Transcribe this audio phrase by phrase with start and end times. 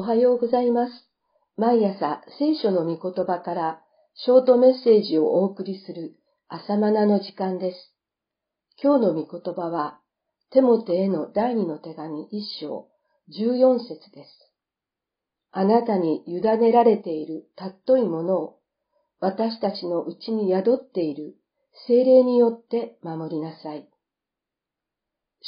[0.00, 0.92] おはようございます。
[1.58, 3.82] 毎朝聖書の御言葉から
[4.14, 6.16] ショートメッセージをお送りする
[6.48, 7.94] 朝マナの時間です。
[8.82, 10.00] 今日の御言葉は、
[10.52, 12.88] テモテへの第二の手紙一章
[13.28, 14.30] 十四節です。
[15.50, 18.58] あなたに委ねられている尊いものを
[19.20, 21.34] 私たちのうちに宿っている
[21.86, 23.86] 精霊によって守りなさい。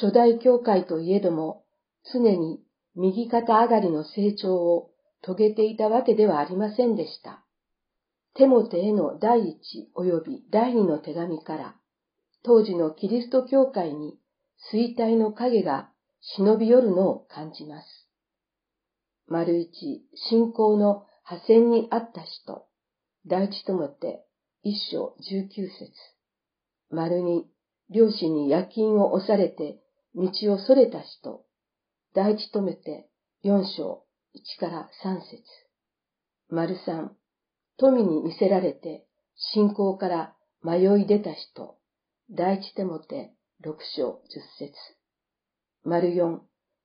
[0.00, 1.66] 初代教会といえども
[2.10, 2.62] 常に
[3.00, 4.90] 右肩上がりの成長を
[5.22, 7.44] 遂げていたわけではありませんでした。
[8.34, 11.76] テモテへの第一及び第二の手紙から、
[12.42, 14.18] 当時のキリスト教会に
[14.72, 17.86] 衰退の影が忍び寄るのを感じます。
[19.28, 22.66] 丸一、信仰の破線にあった人、
[23.26, 24.24] 第一ともて
[24.64, 25.92] 一章十九節。
[26.90, 27.46] 丸二、
[27.90, 29.78] 両親に夜勤を押されて
[30.16, 31.44] 道をそれた人、
[32.14, 33.08] 第一とめて
[33.42, 35.42] 四章一から三節。
[36.48, 37.16] 丸三、
[37.76, 39.06] 富に見せられて
[39.36, 41.76] 信仰から迷い出た人、
[42.30, 44.72] 第一手もて六章十節。
[45.84, 46.42] 丸四、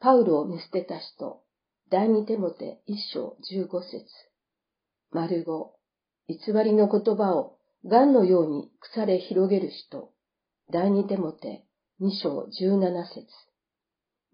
[0.00, 1.42] パウロを見捨てた人、
[1.90, 4.04] 第二手もて一章十五節。
[5.10, 5.76] 丸五、
[6.28, 10.12] 偽りの言葉を癌のように腐れ広げる人、
[10.70, 11.64] 第二手もて
[12.00, 13.26] 二章十七節。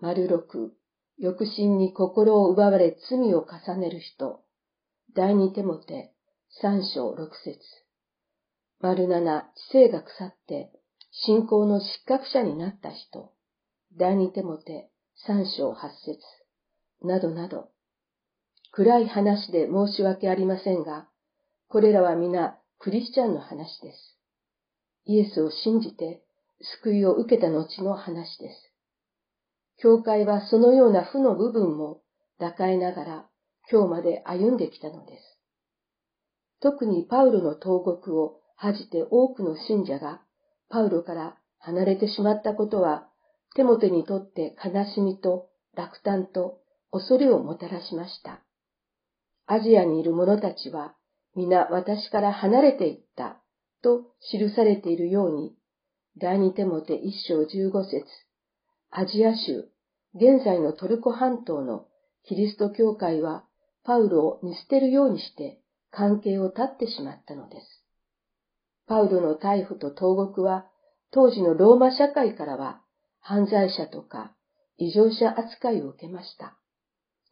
[0.03, 0.75] 丸六、
[1.17, 4.43] 欲心に心を奪われ罪を重ねる人。
[5.15, 6.13] 第二手もて、
[6.61, 7.61] 三章六節。
[8.81, 10.73] 丸七、知性が腐って、
[11.13, 13.33] 信仰の失格者になった人。
[13.97, 14.91] 第二手もて、
[15.25, 16.19] 三章八節。
[17.07, 17.69] などなど。
[18.73, 21.07] 暗い話で申し訳ありませんが、
[21.69, 24.19] これらは皆クリスチャンの話です。
[25.05, 26.25] イエスを信じて
[26.81, 28.72] 救いを受けた後の話です。
[29.83, 32.03] 教会はそのような負の部分も
[32.39, 33.27] 打開ながら
[33.69, 35.39] 今日まで歩んできたのです。
[36.61, 40.23] 特にパウロの投獄を恥じて多くの信者が
[40.69, 43.09] パウロから離れてしまったことは、
[43.57, 46.61] テモテにとって悲しみと落胆と
[46.93, 48.41] 恐れをもたらしました。
[49.47, 50.95] アジアにいる者たちは
[51.35, 53.43] 皆私から離れていった
[53.83, 55.57] と記されているように、
[56.19, 58.05] 第二テモテ一章十五節
[58.95, 59.72] アジア州、
[60.15, 61.87] 現在のトルコ半島の
[62.25, 63.45] キリスト教会は
[63.85, 67.85] パウロを見捨てるようにして関係を断ってしまったのです。
[68.87, 70.67] パウロの逮捕と投獄は
[71.11, 72.83] 当時のローマ社会からは
[73.21, 74.35] 犯罪者とか
[74.77, 76.59] 異常者扱いを受けました。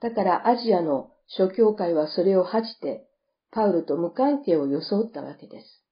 [0.00, 3.06] だからアジアの諸教会はそれを恥じて
[3.50, 5.84] パウロと無関係を装ったわけです。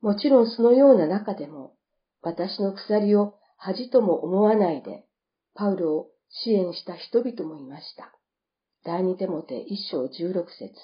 [0.00, 1.74] もちろんそのような中でも
[2.22, 5.04] 私の鎖を恥とも思わないで、
[5.54, 8.12] パウロを支援した人々もいました。
[8.84, 10.74] 第二手モて一章十六節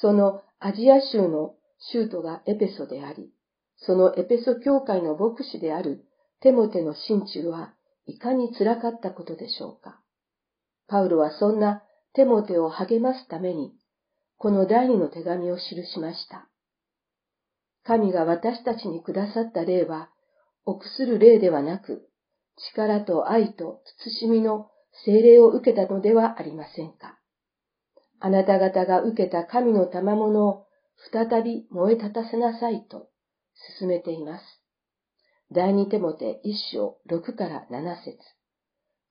[0.00, 1.54] そのアジア州の
[1.92, 3.30] 州都がエペソであり、
[3.78, 6.04] そのエペソ教会の牧師である
[6.40, 7.74] テモテの心中は
[8.06, 10.00] いかに辛かったことでしょうか。
[10.86, 11.82] パウロはそんな
[12.14, 13.72] テモテを励ますために、
[14.38, 15.62] この第二の手紙を記
[15.92, 16.48] しました。
[17.84, 20.10] 神が私たちにくださった霊は、
[20.64, 22.08] 臆する霊ではなく、
[22.56, 24.70] 力と愛と慎みの
[25.04, 27.18] 精霊を受けたのではありませんか。
[28.18, 30.66] あなた方が受けた神の賜物を
[31.12, 33.08] 再び燃え立たせなさいと
[33.78, 34.44] 進めています。
[35.52, 38.18] 第二手もて一章六から七節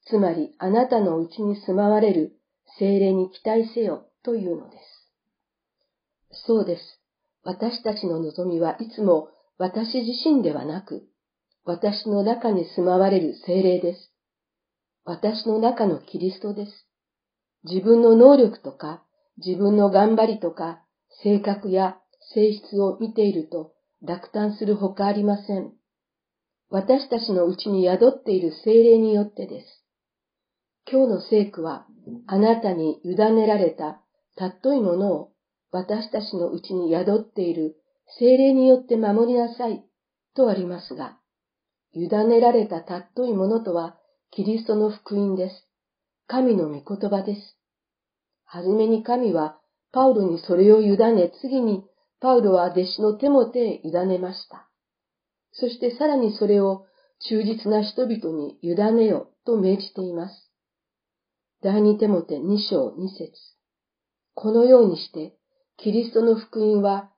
[0.06, 2.38] つまりあなたのうちに住まわれる
[2.78, 6.44] 精霊に期待せよというのです。
[6.46, 7.02] そうです。
[7.44, 11.08] 私たちの望みはいつも私自身ではなく、
[11.68, 14.12] 私の中に住まわれる精霊です。
[15.04, 16.72] 私の中のキリストです。
[17.64, 19.04] 自分の能力とか、
[19.44, 20.84] 自分の頑張りとか、
[21.24, 21.98] 性格や
[22.36, 25.74] 性質を見ていると落胆するほかありません。
[26.70, 29.86] 私たちのうちに宿っている精霊によってです。
[30.88, 31.88] 今日の聖句は、
[32.28, 34.04] あなたに委ねられた
[34.38, 35.32] 尊いものを
[35.72, 37.76] 私たちのうちに宿っている
[38.20, 39.84] 精霊によって守りなさい
[40.36, 41.18] とありますが、
[41.96, 43.98] 委ねられた尊いものとは、
[44.32, 45.68] キリストの福音です。
[46.28, 47.58] 神の御言葉です。
[48.44, 49.60] はじめに神は、
[49.92, 51.86] パウロにそれを委ね、次に、
[52.20, 54.70] パウロは弟子の手も手へ委ねました。
[55.54, 56.86] そしてさらにそれを
[57.30, 60.52] 忠実な人々に委ねよと命じています。
[61.62, 63.32] 第二手も手二章二節
[64.34, 65.38] このようにして、
[65.78, 67.10] キリストの福音は、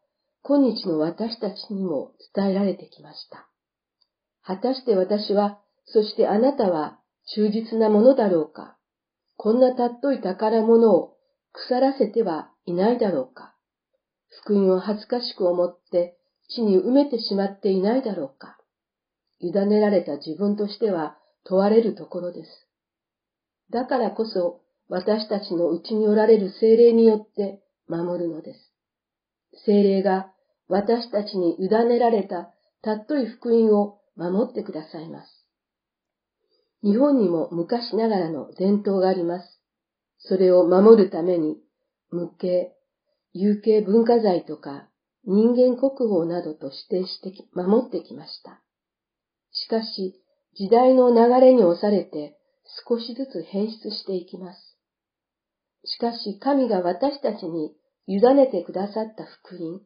[0.43, 3.49] 今日の私たちにも伝えられてきました。
[4.47, 6.97] 果たして私は、そしてあなたは
[7.35, 8.77] 忠実なものだろうか？
[9.35, 11.17] こんな尊い宝物を
[11.51, 13.53] 腐らせてはいないだろうか？
[14.41, 16.17] 福音を恥ずかしく思って
[16.47, 18.57] 地に埋めてしまっていないだろうか？
[19.41, 22.49] 委ねられた自分としては問われるところです。
[23.69, 27.59] だからこそ私たちのうちにおられる精霊によって
[27.89, 28.59] 守るのです。
[29.65, 30.31] 精霊が
[30.69, 32.49] 私たちに委ねられた
[32.81, 35.29] たっとい福音を守ってくださいます。
[36.83, 39.61] 日本にも昔ながらの伝統があります。
[40.19, 41.57] それを守るために、
[42.09, 42.73] 無形、
[43.33, 44.87] 有形文化財とか
[45.25, 48.61] 人間国宝などと指定して守ってきました。
[49.51, 50.21] しかし、
[50.55, 52.37] 時代の流れに押されて
[52.87, 54.77] 少しずつ変質していきます。
[55.85, 57.75] しかし、神が私たちに
[58.07, 59.81] 委ねてくださった福音、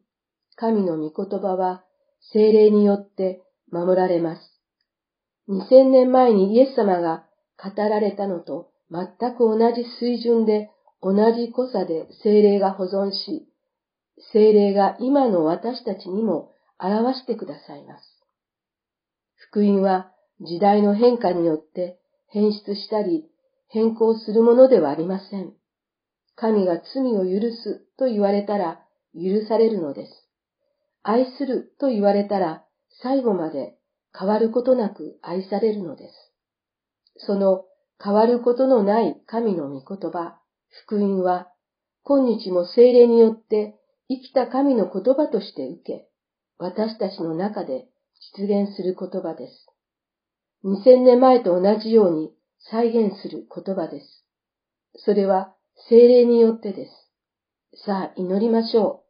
[0.56, 1.84] 神の御言葉は
[2.32, 3.42] 精霊によって
[3.72, 4.42] 守られます。
[5.48, 7.24] 2000年前にイエス様が
[7.56, 10.70] 語られたのと全く同じ水準で
[11.00, 13.48] 同じ濃さで精霊が保存し、
[14.32, 18.04] 精霊が今の私たちにも表してくださいます。
[19.34, 21.98] 福音は時代の変化によって
[22.28, 23.24] 変質したり
[23.68, 25.52] 変更するものではありません。
[26.36, 28.80] 神が罪を許すと言われたら
[29.14, 30.28] 許されるのです。
[31.02, 32.64] 愛すると言われたら
[33.00, 33.76] 最後まで
[34.18, 37.24] 変わることなく愛されるのです。
[37.26, 37.64] その
[38.02, 40.38] 変わることのない神の御言葉、
[40.84, 41.48] 福音は、
[42.04, 43.76] 今日も精霊によって
[44.08, 46.08] 生きた神の言葉として受け、
[46.58, 47.86] 私たちの中で
[48.36, 49.66] 実現する言葉です。
[50.64, 52.32] 2000年前と同じように
[52.70, 54.24] 再現する言葉です。
[55.04, 55.54] それは
[55.88, 57.84] 精霊によってです。
[57.84, 59.04] さあ祈りましょ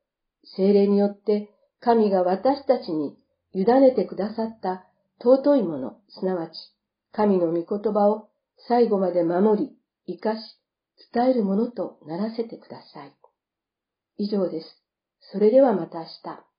[0.44, 0.46] う。
[0.56, 1.50] 精霊によって
[1.80, 3.16] 神が私たちに
[3.54, 4.86] 委ねてくださった
[5.20, 6.52] 尊いもの、すなわち
[7.12, 8.28] 神の御言葉を
[8.68, 9.70] 最後まで守
[10.06, 10.40] り、生かし、
[11.12, 13.12] 伝えるものとならせてください。
[14.16, 14.66] 以上です。
[15.32, 16.51] それではまた明日。